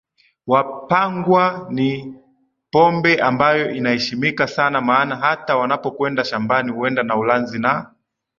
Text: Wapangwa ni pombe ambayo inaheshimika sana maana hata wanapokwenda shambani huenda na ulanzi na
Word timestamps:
Wapangwa 0.47 1.67
ni 1.69 2.15
pombe 2.71 3.21
ambayo 3.21 3.71
inaheshimika 3.71 4.47
sana 4.47 4.81
maana 4.81 5.15
hata 5.15 5.57
wanapokwenda 5.57 6.23
shambani 6.25 6.71
huenda 6.71 7.03
na 7.03 7.15
ulanzi 7.17 7.59
na 7.59 7.93